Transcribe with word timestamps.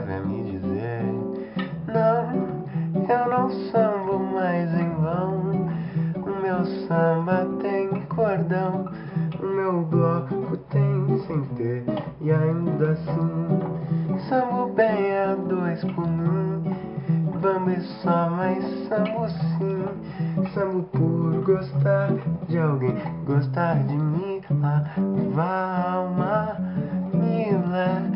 deve 0.00 0.12
é 0.12 0.20
me 0.20 0.50
dizer. 0.50 1.04
Não, 1.86 2.32
eu 3.08 3.28
não 3.28 3.50
sambo 3.70 4.18
mais 4.18 4.72
em 4.72 4.88
vão. 4.94 5.52
O 6.16 6.42
meu 6.42 6.64
samba 6.86 7.46
tem 7.60 7.88
cordão 8.06 8.88
O 9.40 9.46
meu 9.46 9.82
bloco 9.82 10.56
tem 10.70 11.18
sem 11.26 11.42
ter 11.56 11.84
E 12.20 12.30
ainda 12.30 12.92
assim 12.92 14.18
Sambo 14.28 14.72
bem 14.72 15.18
a 15.18 15.34
dois 15.34 15.84
por 15.84 16.06
mim. 16.06 16.76
Bambi 17.40 17.74
é 17.74 17.80
só, 17.80 18.30
mas 18.30 18.64
sambo 18.88 19.28
sim. 19.28 19.84
Sambo 20.54 20.84
por 20.84 21.44
gostar 21.44 22.12
de 22.48 22.58
alguém 22.58 22.94
Gostar 23.26 23.82
de 23.84 23.96
mim, 23.96 24.40
a 25.36 25.92
alma 25.92 26.56
me 27.12 27.50
leva 27.68 28.11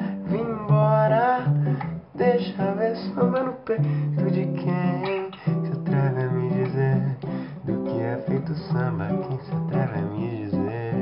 peito 3.77 4.31
de 4.31 4.47
quem 4.47 5.31
se 5.65 5.73
atreve 5.73 6.23
a 6.23 6.31
me 6.31 6.49
dizer 6.51 7.17
do 7.65 7.85
que 7.85 8.01
é 8.01 8.17
feito 8.27 8.55
samba. 8.55 9.07
Quem 9.07 9.39
se 9.41 9.53
atreve 9.55 9.99
a 9.99 10.03
me 10.03 10.45
dizer? 10.45 10.95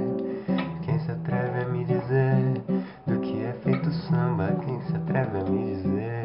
Quem 0.83 0.99
se 0.99 1.11
atreve 1.11 1.61
a 1.61 1.69
me 1.69 1.85
dizer 1.85 2.63
do 3.07 3.21
que 3.21 3.45
é 3.45 3.53
feito 3.63 3.91
samba? 3.93 4.49
Quem 4.65 4.81
se 4.83 4.97
atreve 4.97 5.39
a 5.39 5.45
me 5.45 5.75
dizer? 5.75 6.25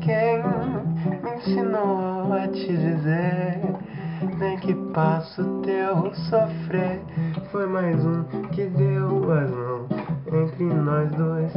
Quem 0.00 0.42
me 1.22 1.36
ensinou 1.36 2.32
a 2.32 2.48
te 2.48 2.76
dizer? 2.76 3.60
Nem 4.38 4.58
que 4.58 4.74
passo 4.92 5.42
teu 5.62 6.14
sofrer 6.14 7.00
foi 7.50 7.66
mais 7.66 8.04
um 8.04 8.24
que 8.52 8.66
deu 8.66 9.32
as 9.32 9.50
mãos 9.50 9.88
entre 10.32 10.64
nós 10.64 11.10
dois. 11.12 11.52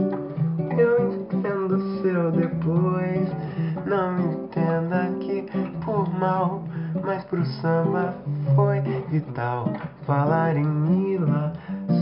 Mas 6.19 7.23
pro 7.25 7.45
samba 7.45 8.13
foi 8.53 8.81
vital 9.09 9.71
falar 10.05 10.57
em 10.57 10.65
Mila, 10.65 11.53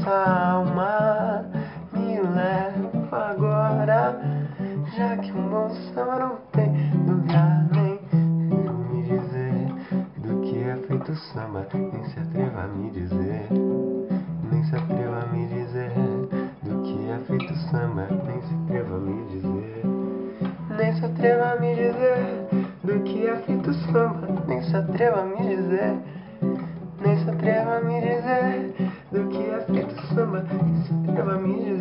alma 0.07 1.45
me 1.93 2.19
leva 2.19 3.29
agora, 3.29 4.19
já 4.95 5.17
que 5.17 5.31
um 5.31 5.49
bom 5.49 5.69
samba 5.93 6.17
não 6.17 6.35
tem 6.51 6.91
lugar 7.05 7.67
nem 7.73 7.99
me 8.89 9.03
dizer 9.03 9.67
do 10.17 10.41
que 10.41 10.63
é 10.63 10.75
feito 10.87 11.15
samba, 11.15 11.67
nem 11.75 12.03
se 12.05 12.19
atreva 12.19 12.63
a 12.63 12.67
me 12.67 12.89
dizer, 12.89 13.47
nem 14.51 14.63
se 14.63 14.75
atreva 14.75 15.19
a 15.19 15.27
me 15.27 15.45
dizer 15.45 15.91
do 16.63 16.81
que 16.81 17.09
é 17.11 17.19
feito 17.27 17.55
samba, 17.69 18.07
nem 18.25 18.41
se 18.41 18.55
atreva 18.63 18.95
a 18.95 18.99
me 18.99 19.25
dizer, 19.27 19.83
nem 20.75 20.95
se 20.95 21.05
atreva 21.05 21.51
a 21.51 21.59
me 21.59 21.75
dizer 21.75 22.36
samba, 23.91 24.27
nem 24.47 24.61
se 24.61 24.75
atreva 24.75 25.21
a 25.21 25.25
me 25.25 25.55
dizer, 25.55 25.95
nem 27.05 27.17
se 27.23 27.29
atreva 27.29 27.77
a 27.77 27.81
me 27.81 28.01
dizer 28.01 28.73
do 29.11 29.27
que 29.29 29.37
é 29.37 29.59
feito 29.61 30.01
samba, 30.13 30.45
nem 30.51 30.83
se 30.83 30.93
atreva 30.93 31.33
a 31.33 31.37
me 31.37 31.63
dizer. 31.63 31.76